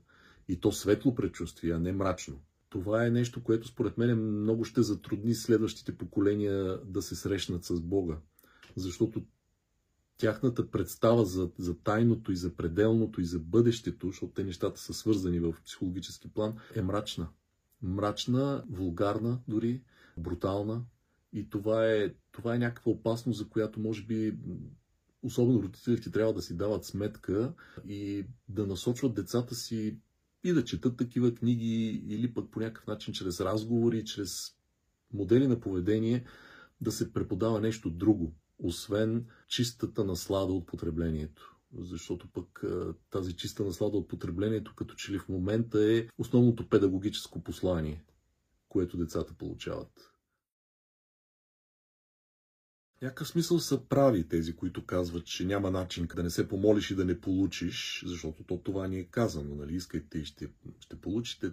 [0.48, 2.40] И то светло предчувствие, а не мрачно.
[2.70, 7.82] Това е нещо, което според мен много ще затрудни следващите поколения да се срещнат с
[7.82, 8.18] Бога
[8.76, 9.26] защото
[10.18, 14.94] тяхната представа за, за тайното и за пределното и за бъдещето, защото те нещата са
[14.94, 17.28] свързани в психологически план, е мрачна.
[17.82, 19.84] Мрачна, вулгарна дори,
[20.18, 20.84] брутална.
[21.34, 24.38] И това е, това е някаква опасност, за която може би
[25.24, 27.54] особено родителите трябва да си дават сметка
[27.88, 29.98] и да насочват децата си
[30.44, 34.56] и да четат такива книги или пък по някакъв начин чрез разговори, чрез
[35.14, 36.26] модели на поведение
[36.82, 41.56] да се преподава нещо друго освен чистата наслада от потреблението.
[41.78, 42.64] Защото пък
[43.10, 48.04] тази чиста наслада от потреблението, като че ли в момента е основното педагогическо послание,
[48.70, 50.12] което децата получават.
[52.98, 56.92] В някакъв смисъл са прави тези, които казват, че няма начин да не се помолиш
[56.92, 59.76] и да не получиш, защото то това ни е казано, нали?
[59.76, 61.52] Искайте и ще, ще получите,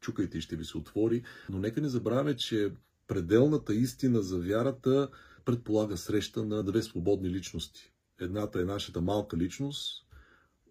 [0.00, 1.22] чукайте и ще ви се отвори.
[1.48, 2.72] Но нека не забравяме, че
[3.06, 5.08] пределната истина за вярата
[5.44, 7.92] предполага среща на две свободни личности.
[8.20, 10.06] Едната е нашата малка личност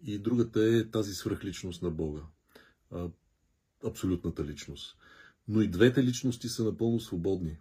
[0.02, 2.20] и другата е тази свръхличност на Бога.
[3.84, 4.96] Абсолютната личност.
[5.48, 7.58] Но и двете личности са напълно свободни.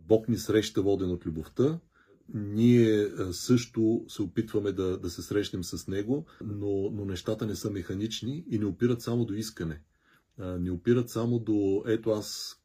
[0.00, 1.80] Бог ни среща воден от любовта,
[2.34, 7.70] ние също се опитваме да, да се срещнем с Него, но, но нещата не са
[7.70, 9.80] механични и не опират само до искане.
[10.38, 12.60] Не опират само до ето аз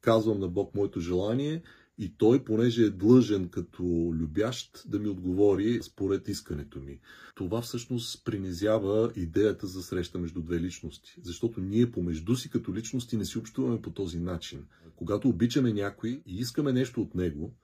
[0.00, 1.62] казвам на Бог моето желание
[1.98, 3.82] и той, понеже е длъжен като
[4.14, 7.00] любящ, да ми отговори според искането ми.
[7.34, 11.14] Това всъщност принизява идеята за среща между две личности.
[11.22, 14.64] Защото ние помежду си като личности не си общуваме по този начин.
[14.96, 17.54] Когато обичаме някой и искаме нещо от него,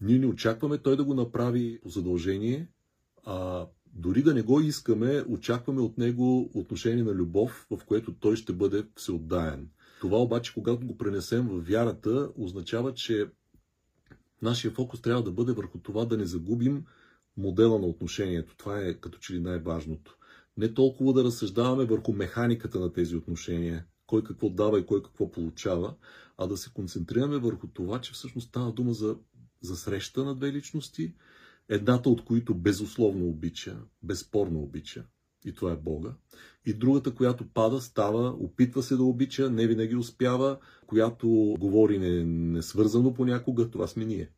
[0.00, 2.68] ние не очакваме той да го направи по задължение,
[3.26, 8.36] а дори да не го искаме, очакваме от него отношение на любов, в което той
[8.36, 9.68] ще бъде всеотдаен.
[10.00, 13.26] Това обаче, когато го пренесем в вярата, означава, че
[14.42, 16.84] нашия фокус трябва да бъде върху това да не загубим
[17.36, 18.56] модела на отношението.
[18.56, 20.16] Това е като че ли най-важното.
[20.56, 25.30] Не толкова да разсъждаваме върху механиката на тези отношения, кой какво дава и кой какво
[25.30, 25.94] получава,
[26.38, 29.16] а да се концентрираме върху това, че всъщност става дума за,
[29.60, 31.14] за среща на две личности,
[31.68, 35.04] едната от които безусловно обича, безспорно обича,
[35.44, 36.14] и това е Бога.
[36.66, 43.14] И другата, която пада, става, опитва се да обича, не винаги успява, която говори несвързано
[43.14, 44.30] понякога, това сме ние.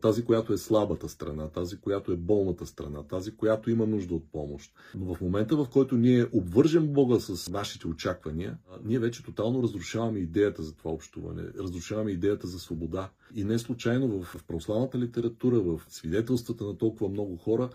[0.00, 4.32] Тази, която е слабата страна, тази, която е болната страна, тази, която има нужда от
[4.32, 4.72] помощ.
[4.94, 10.18] Но в момента, в който ние обвържем Бога с нашите очаквания, ние вече тотално разрушаваме
[10.18, 13.10] идеята за това общуване, разрушаваме идеята за свобода.
[13.34, 17.70] И не случайно в православната литература, в свидетелствата на толкова много хора,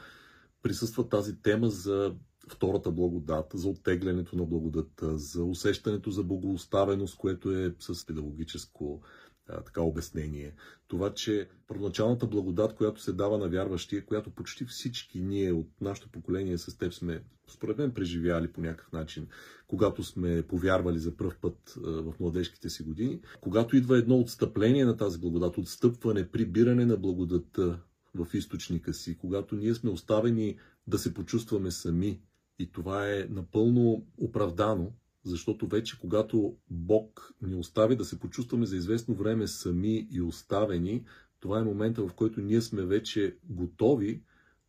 [0.63, 2.15] присъства тази тема за
[2.47, 9.01] втората благодат, за оттеглянето на благодата, за усещането за богооставеност, което е с педагогическо
[9.49, 10.53] а, така обяснение.
[10.87, 16.09] Това, че първоначалната благодат, която се дава на вярващия, която почти всички ние от нашето
[16.09, 19.27] поколение с теб сме, според мен, преживяли по някакъв начин,
[19.67, 24.85] когато сме повярвали за първ път а, в младежките си години, когато идва едно отстъпление
[24.85, 27.79] на тази благодат, отстъпване, прибиране на благодата
[28.15, 32.21] в източника си, когато ние сме оставени да се почувстваме сами,
[32.59, 34.91] и това е напълно оправдано,
[35.23, 41.03] защото вече когато Бог ни остави да се почувстваме за известно време сами и оставени,
[41.39, 44.21] това е момента, в който ние сме вече готови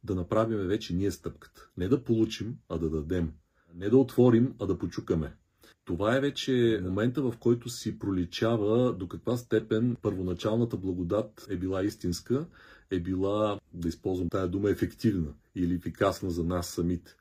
[0.05, 1.69] да направим вече ние стъпката.
[1.77, 3.33] Не да получим, а да дадем.
[3.75, 5.37] Не да отворим, а да почукаме.
[5.85, 11.85] Това е вече момента, в който си проличава до каква степен първоначалната благодат е била
[11.85, 12.47] истинска,
[12.91, 17.17] е била, да използвам тая дума, ефективна или ефикасна за нас самите.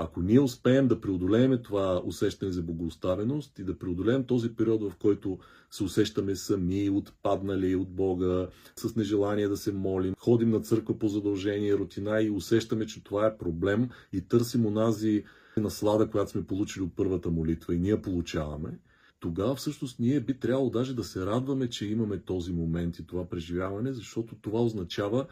[0.00, 4.96] Ако ние успеем да преодолеем това усещане за богоставеност и да преодолеем този период, в
[4.96, 5.38] който
[5.70, 11.08] се усещаме сами, отпаднали от Бога, с нежелание да се молим, ходим на църква по
[11.08, 15.24] задължение, рутина и усещаме, че това е проблем и търсим онази
[15.56, 18.78] наслада, която сме получили от първата молитва и ние получаваме,
[19.20, 23.28] тогава всъщност ние би трябвало даже да се радваме, че имаме този момент и това
[23.28, 25.26] преживяване, защото това означава,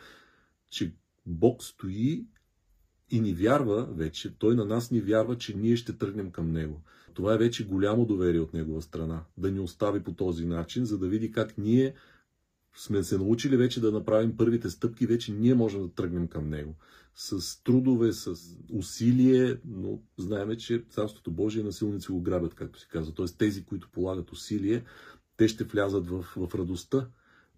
[0.70, 0.94] че
[1.26, 2.26] Бог стои
[3.10, 6.80] и ни вярва вече, той на нас ни вярва, че ние ще тръгнем към него.
[7.14, 10.98] Това е вече голямо доверие от негова страна, да ни остави по този начин, за
[10.98, 11.94] да види как ние
[12.76, 16.74] сме се научили вече да направим първите стъпки, вече ние можем да тръгнем към него.
[17.14, 18.34] С трудове, с
[18.72, 23.14] усилие, но знаеме, че Царството Божие насилници го грабят, както се казва.
[23.14, 24.84] Тоест тези, които полагат усилие,
[25.36, 27.08] те ще влязат в, в радостта.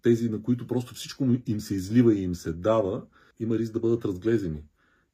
[0.01, 3.05] Тези, на които просто всичко им се излива и им се дава,
[3.39, 4.63] има риск да бъдат разглезени.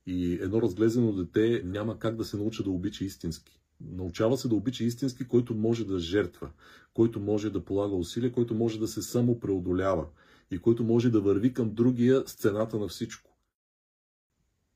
[0.05, 3.59] И едно разглезено дете няма как да се научи да обича истински.
[3.81, 6.49] Научава се да обича истински, който може да жертва,
[6.93, 10.07] който може да полага усилия, който може да се само преодолява
[10.51, 13.37] и който може да върви към другия с цената на всичко.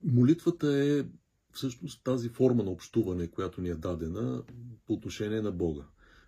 [0.03, 1.05] Молитвата е
[1.53, 4.43] всъщност тази форма на общуване, която ни е дадена
[4.85, 5.83] по отношение на Бога.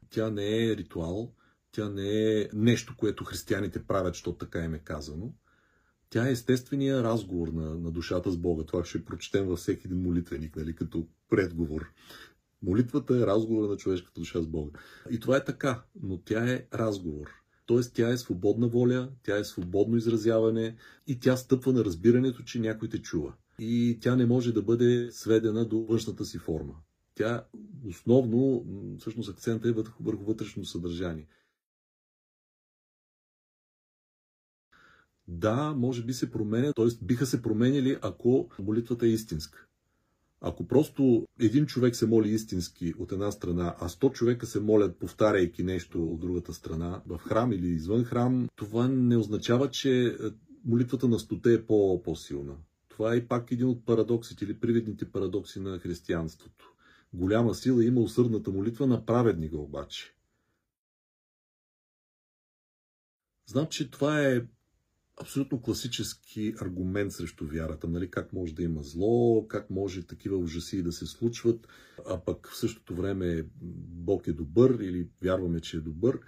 [0.09, 1.33] Тя не е ритуал,
[1.71, 5.33] тя не е нещо, което християните правят, защото така им е казано.
[6.12, 8.63] Тя е естествения разговор на, на душата с Бога.
[8.63, 11.91] Това ще прочетем във всеки един молитвеник, нали, като предговор.
[12.63, 14.80] Молитвата е разговор на човешката душа с Бога.
[15.10, 17.28] И това е така, но тя е разговор.
[17.65, 20.76] Тоест тя е свободна воля, тя е свободно изразяване
[21.08, 23.34] и тя стъпва на разбирането, че някой те чува.
[23.60, 26.74] И тя не може да бъде сведена до външната си форма.
[27.15, 27.43] Тя
[27.86, 28.65] основно,
[29.00, 31.28] всъщност акцента е върху вътрешно съдържание.
[35.33, 36.85] Да, може би се променя, т.е.
[37.01, 39.65] биха се променили, ако молитвата е истинска.
[40.41, 44.97] Ако просто един човек се моли истински от една страна, а 100 човека се молят,
[44.99, 50.11] повтаряйки нещо от другата страна, в храм или извън храм, това не означава, че е,
[50.65, 52.55] молитвата на стоте е по-силна.
[52.87, 56.73] Това е пак един от парадоксите или привидните парадокси на християнството.
[57.13, 60.15] Голяма сила има усърдната молитва на праведника обаче.
[63.45, 64.41] Знам, че това е
[65.22, 67.88] абсолютно класически аргумент срещу вярата.
[67.88, 68.11] Нали?
[68.11, 71.67] Как може да има зло, как може такива ужаси да се случват,
[72.07, 76.19] а пък в същото време Бог е добър или вярваме, че е добър.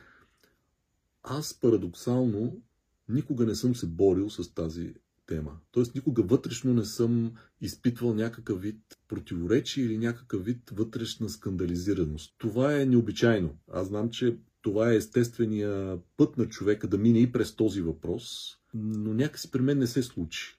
[1.24, 2.62] Аз парадоксално
[3.10, 4.94] никога не съм се борил с тази
[5.28, 5.60] тема.
[5.72, 12.36] Тоест никога вътрешно не съм изпитвал някакъв вид противоречие или някакъв вид вътрешна скандализираност.
[12.38, 13.58] Това е необичайно.
[13.72, 18.58] Аз знам, че това е естествения път на човека да мине и през този въпрос,
[18.74, 20.58] но някакси при мен не се случи.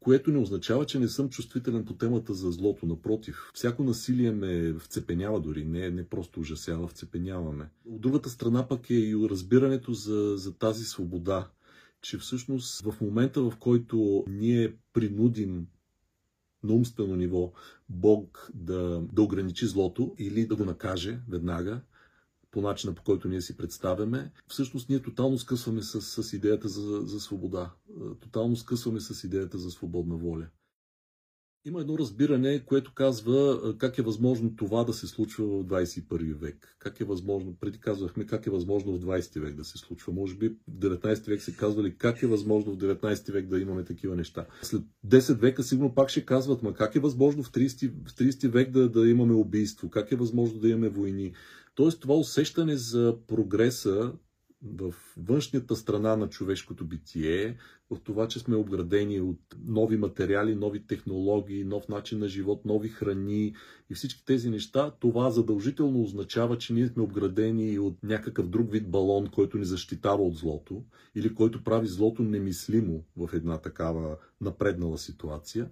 [0.00, 2.86] Което не означава, че не съм чувствителен по темата за злото.
[2.86, 7.70] Напротив, всяко насилие ме вцепенява дори, не, не просто ужасява, вцепеняваме.
[7.86, 11.50] От другата страна пък е и разбирането за, за тази свобода,
[12.02, 15.66] че всъщност в момента, в който ние принудим
[16.62, 17.52] на умствено ниво
[17.88, 21.80] Бог да, да ограничи злото или да го накаже веднага,
[22.50, 27.00] по начина по който ние си представяме, всъщност ние тотално скъсваме с, с идеята за,
[27.00, 27.70] за свобода.
[28.20, 30.46] Тотално скъсваме с идеята за свободна воля.
[31.64, 36.76] Има едно разбиране, което казва как е възможно това да се случва в 21 век.
[36.78, 40.12] Как е възможно, преди казвахме как е възможно в 20 век да се случва.
[40.12, 43.84] Може би в 19 век се казвали как е възможно в 19 век да имаме
[43.84, 44.46] такива неща.
[44.62, 48.48] След 10 века сигурно пак ще казват, ма как е възможно в 30, в 30
[48.48, 51.32] век да, да имаме убийство, как е възможно да имаме войни.
[51.80, 54.12] Тоест това усещане за прогреса
[54.62, 57.56] в външната страна на човешкото битие,
[57.90, 62.88] в това, че сме обградени от нови материали, нови технологии, нов начин на живот, нови
[62.88, 63.54] храни
[63.90, 68.90] и всички тези неща, това задължително означава, че ние сме обградени от някакъв друг вид
[68.90, 74.98] балон, който ни защитава от злото или който прави злото немислимо в една такава напреднала
[74.98, 75.70] ситуация.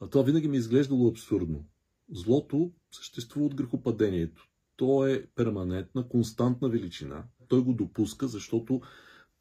[0.00, 1.64] А това винаги ми е изглеждало абсурдно.
[2.12, 4.49] Злото съществува от грехопадението.
[4.80, 7.24] То е перманентна, константна величина.
[7.48, 8.80] Той го допуска, защото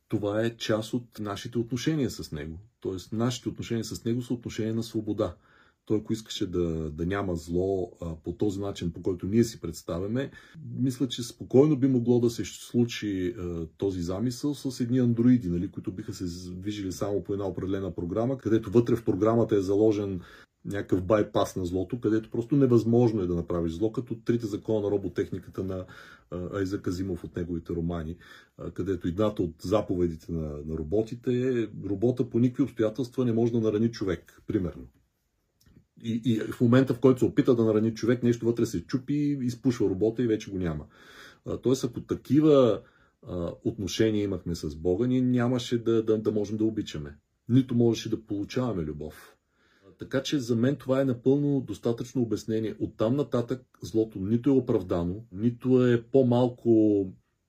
[0.07, 2.59] това е част от нашите отношения с него.
[2.79, 5.35] Тоест, нашите отношения с него са отношения на свобода.
[5.85, 9.61] Той, ако искаше да, да няма зло а, по този начин, по който ние си
[9.61, 10.31] представяме,
[10.79, 15.71] мисля, че спокойно би могло да се случи а, този замисъл с едни андроиди, нали,
[15.71, 20.21] които биха се движили само по една определена програма, където вътре в програмата е заложен
[20.65, 24.91] някакъв байпас на злото, където просто невъзможно е да направиш зло, като трите закона на
[24.91, 25.85] роботехниката на
[26.53, 28.17] Айза Казимов от неговите романи,
[28.73, 33.59] където едната от заповедите на, на роботите е робота по никакви обстоятелства не може да
[33.59, 34.87] нарани човек, примерно.
[36.03, 39.37] И, и в момента, в който се опита да нарани човек, нещо вътре се чупи,
[39.41, 40.85] изпушва робота и вече го няма.
[41.61, 42.81] Тоест, ако такива
[43.63, 47.17] отношения имахме с Бога, ние нямаше да, да, да можем да обичаме.
[47.49, 49.35] Нито можеше да получаваме любов.
[49.99, 52.75] Така че за мен това е напълно достатъчно обяснение.
[52.79, 57.05] Оттам нататък злото нито е оправдано, нито е по-малко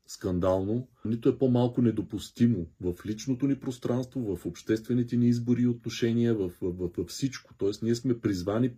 [0.06, 6.34] скандално, нито е по-малко недопустимо в личното ни пространство, в обществените ни избори и отношения,
[6.34, 7.54] в, в, в, в всичко.
[7.58, 8.72] Тоест ние сме призвани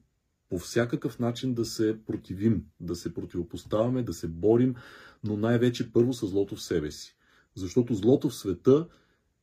[0.51, 4.75] по всякакъв начин да се противим, да се противопоставяме, да се борим,
[5.25, 7.17] но най-вече първо с злото в себе си.
[7.55, 8.87] Защото злото в света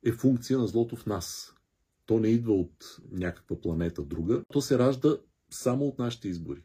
[0.06, 1.56] е функция на злото в нас.
[2.10, 4.44] То не идва от някаква планета друга.
[4.54, 5.18] То се ражда
[5.50, 6.64] само от нашите избори.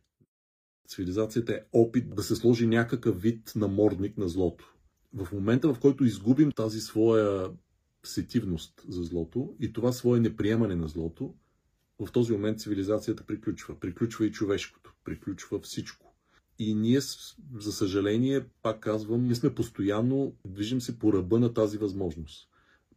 [0.89, 4.75] Цивилизацията е опит да се сложи някакъв вид намордник на злото.
[5.15, 7.51] В момента, в който изгубим тази своя
[8.05, 11.35] сетивност за злото и това свое неприемане на злото,
[11.99, 13.81] в този момент цивилизацията приключва.
[13.81, 14.95] Приключва и човешкото.
[15.05, 16.15] Приключва всичко.
[16.59, 17.01] И ние,
[17.55, 22.49] за съжаление, пак казвам, ние сме постоянно, движим се по ръба на тази възможност.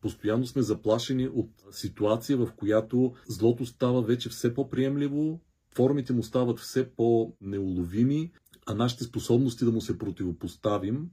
[0.01, 5.39] Постоянно сме заплашени от ситуация, в която злото става вече все по-приемливо,
[5.75, 8.31] формите му стават все по-неуловими,
[8.65, 11.09] а нашите способности да му се противопоставим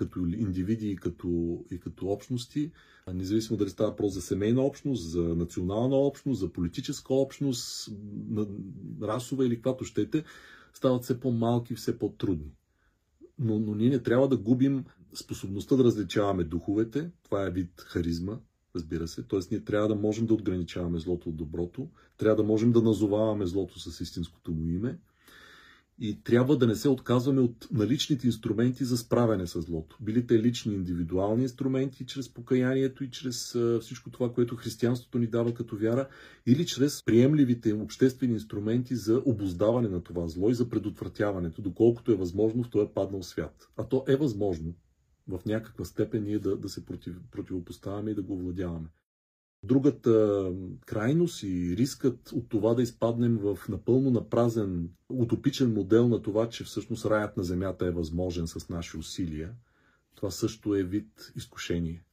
[0.00, 2.72] като индивиди и като, и като общности,
[3.14, 7.90] независимо дали става въпрос за семейна общност, за национална общност, за политическа общност,
[9.02, 10.24] расова или каквато щете,
[10.74, 12.52] стават все по-малки, все по-трудни.
[13.38, 14.84] Но, но ние не трябва да губим
[15.14, 18.38] способността да различаваме духовете, това е вид харизма,
[18.76, 19.22] разбира се.
[19.22, 23.46] Тоест ние трябва да можем да отграничаваме злото от доброто, трябва да можем да назоваваме
[23.46, 24.98] злото с истинското му име
[26.00, 29.96] и трябва да не се отказваме от наличните инструменти за справяне с злото.
[30.00, 35.54] Били те лични индивидуални инструменти, чрез покаянието и чрез всичко това, което християнството ни дава
[35.54, 36.08] като вяра,
[36.46, 42.16] или чрез приемливите обществени инструменти за обоздаване на това зло и за предотвратяването, доколкото е
[42.16, 43.68] възможно в този паднал свят.
[43.76, 44.74] А то е възможно,
[45.30, 48.88] в някаква степен ние да, да се против, противопоставяме и да го владяваме.
[49.62, 50.44] Другата
[50.86, 56.64] крайност и рискът от това да изпаднем в напълно напразен утопичен модел на това, че
[56.64, 59.52] всъщност раят на земята е възможен с наши усилия,
[60.14, 62.04] това също е вид изкушение.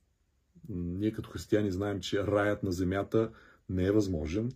[0.70, 3.32] Ние като християни знаем, че раят на земята
[3.70, 4.52] не е възможен,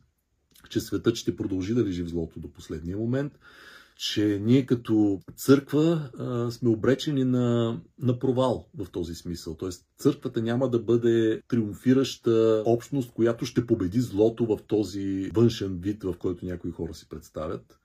[0.69, 3.39] че светът ще продължи да лежи в злото до последния момент,
[4.01, 9.55] че ние като църква а, сме обречени на, на провал в този смисъл.
[9.55, 16.03] Тоест, църквата няма да бъде триумфираща общност, която ще победи злото в този външен вид,
[16.03, 17.79] в който някои хора си представят.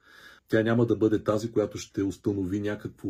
[0.48, 3.08] Тя няма да бъде тази, която ще установи някакво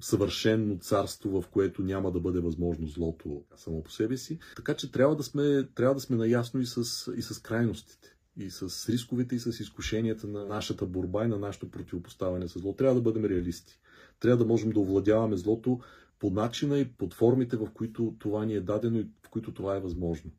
[0.00, 4.38] съвършено царство, в което няма да бъде възможно злото само по себе си.
[4.56, 8.50] Така че трябва да сме, трябва да сме наясно и с, и с крайностите и
[8.50, 12.76] с рисковете и с изкушенията на нашата борба и на нашето противопоставяне с зло.
[12.76, 13.78] Трябва да бъдем реалисти.
[14.20, 15.80] Трябва да можем да овладяваме злото
[16.18, 19.76] по начина и под формите, в които това ни е дадено и в които това
[19.76, 20.30] е възможно.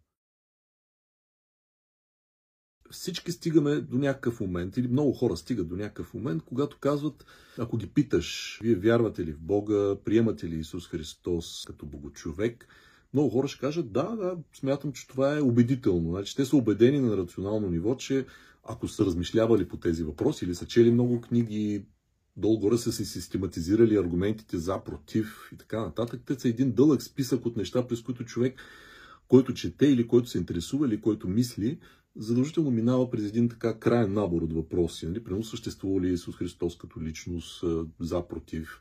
[2.92, 7.26] Всички стигаме до някакъв момент, или много хора стигат до някакъв момент, когато казват,
[7.58, 12.68] ако ги питаш, вие вярвате ли в Бога, приемате ли Исус Христос като Богочовек,
[13.16, 16.10] много хора ще кажат, да, да, смятам, че това е убедително.
[16.10, 18.26] Значи, те са убедени на рационално ниво, че
[18.64, 21.86] ако са размишлявали по тези въпроси или са чели много книги,
[22.38, 27.46] долу-горе са си систематизирали аргументите за, против и така нататък, те са един дълъг списък
[27.46, 28.56] от неща, през които човек,
[29.28, 31.80] който чете или който се интересува или който мисли,
[32.16, 35.08] задължително минава през един така крайен набор от въпроси.
[35.08, 35.24] Нали?
[35.24, 37.64] Примерно съществува ли Исус Христос като личност,
[38.00, 38.80] за, против,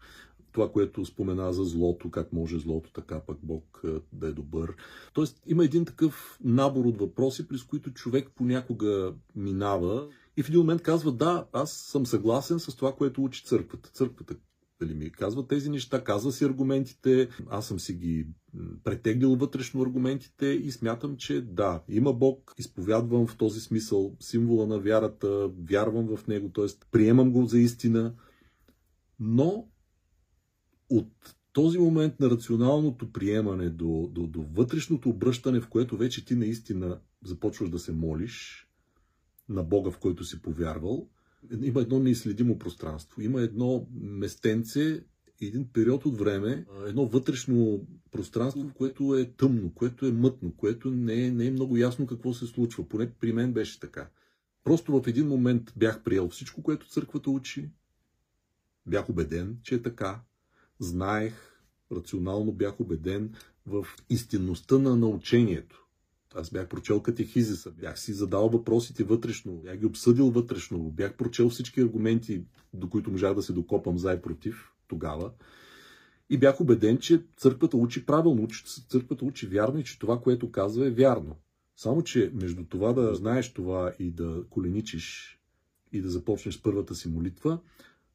[0.55, 4.74] това, което спомена за злото, как може злото така пък Бог е, да е добър.
[5.12, 10.61] Тоест има един такъв набор от въпроси, през които човек понякога минава и в един
[10.61, 13.90] момент казва, да, аз съм съгласен с това, което учи църквата.
[13.90, 14.34] Църквата
[14.80, 18.26] дали ми казва тези неща, казва си аргументите, аз съм си ги
[18.84, 24.78] претеглил вътрешно аргументите и смятам, че да, има Бог, изповядвам в този смисъл символа на
[24.78, 26.66] вярата, вярвам в него, т.е.
[26.90, 28.14] приемам го за истина,
[29.20, 29.68] но
[30.91, 36.35] от този момент на рационалното приемане до, до, до вътрешното обръщане, в което вече ти
[36.35, 38.68] наистина започваш да се молиш
[39.49, 41.09] на Бога, в който си повярвал,
[41.62, 43.22] има едно неизследимо пространство.
[43.22, 45.05] Има едно местенце,
[45.41, 51.26] един период от време, едно вътрешно пространство, което е тъмно, което е мътно, което не
[51.26, 52.89] е, не е много ясно какво се случва.
[52.89, 54.09] Поне при мен беше така.
[54.64, 57.70] Просто в един момент бях приел всичко, което църквата учи.
[58.87, 60.20] Бях убеден, че е така
[60.85, 61.35] знаех,
[61.93, 63.35] рационално бях убеден
[63.66, 65.87] в истинността на научението.
[66.35, 71.49] Аз бях прочел катехизиса, бях си задал въпросите вътрешно, бях ги обсъдил вътрешно, бях прочел
[71.49, 75.32] всички аргументи, до които можах да се докопам за и против тогава.
[76.30, 80.51] И бях убеден, че църквата учи правилно, че църквата учи вярно и че това, което
[80.51, 81.37] казва е вярно.
[81.76, 85.39] Само, че между това да знаеш това и да коленичиш
[85.93, 87.59] и да започнеш първата си молитва,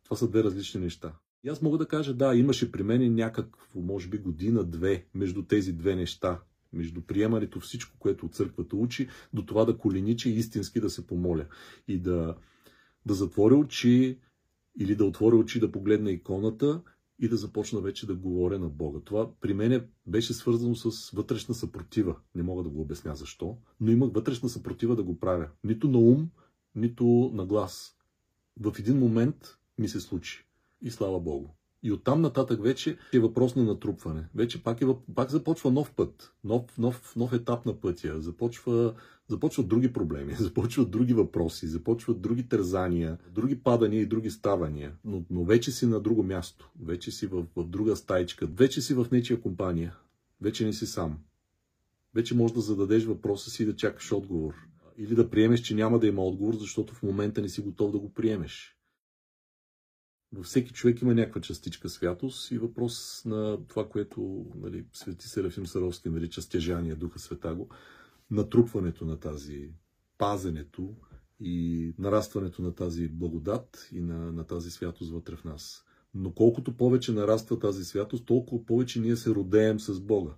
[0.03, 1.13] това са две различни неща.
[1.43, 5.73] И аз мога да кажа, да, имаше при мен някакво, може би година-две между тези
[5.73, 6.41] две неща.
[6.73, 11.45] Между приемането всичко, което църквата учи, до това да коленичи и истински да се помоля.
[11.87, 12.35] И да,
[13.05, 14.19] да затворя очи
[14.79, 16.81] или да отворя очи да погледна иконата
[17.19, 18.99] и да започна вече да говоря на Бога.
[19.05, 22.15] Това при мен беше свързано с вътрешна съпротива.
[22.35, 25.49] Не мога да го обясня защо, но имах вътрешна съпротива да го правя.
[25.63, 26.29] Нито на ум,
[26.75, 27.95] нито на глас.
[28.59, 30.49] В един момент ми се случи
[30.82, 31.49] и слава Богу.
[31.84, 34.27] И оттам нататък вече е въпрос на натрупване.
[34.36, 38.21] Вече пак, е, пак започва нов път, нов, нов, нов етап на пътя.
[38.21, 38.93] Започва,
[39.27, 44.95] започват други проблеми, започват други въпроси, започват други тързания, други падания и други ставания.
[45.05, 48.93] Но, но вече си на друго място, вече си в, в друга стайчка, вече си
[48.93, 49.95] в нечия компания,
[50.41, 51.17] вече не си сам.
[52.15, 54.53] Вече можеш да зададеш въпроса си и да чакаш отговор.
[54.97, 57.99] Или да приемеш, че няма да има отговор, защото в момента не си готов да
[57.99, 58.78] го приемеш.
[60.34, 65.67] Във всеки човек има някаква частичка святост и въпрос на това, което нали, Свети Серафим
[65.67, 67.69] Саровски нарича стяжание, Духа Света го,
[68.32, 69.69] натрупването на тази,
[70.17, 70.95] пазенето
[71.39, 75.86] и нарастването на тази благодат и на, на тази святост вътре в нас.
[76.13, 80.32] Но колкото повече нараства тази святост, толкова повече ние се родеем с Бога.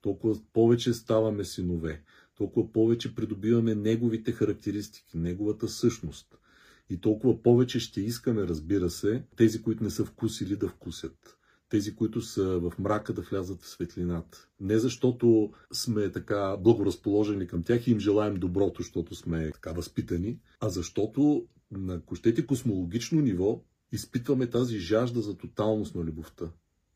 [0.00, 2.02] Толкова повече ставаме синове.
[2.36, 6.38] Толкова повече придобиваме Неговите характеристики, Неговата същност–
[6.90, 11.38] и толкова повече ще искаме, разбира се, тези, които не са вкусили да вкусят.
[11.68, 14.48] Тези, които са в мрака да влязат в светлината.
[14.60, 20.38] Не защото сме така благоразположени към тях и им желаем доброто, защото сме така възпитани,
[20.60, 23.62] а защото на, ако щете, космологично ниво
[23.92, 26.50] изпитваме тази жажда за тоталност на любовта.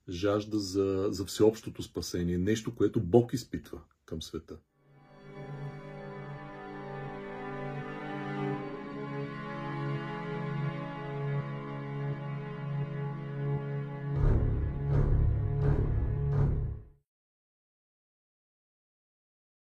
[0.09, 2.39] Жажда за, за всеобщото спасение.
[2.39, 4.57] Нещо, което Бог изпитва към света.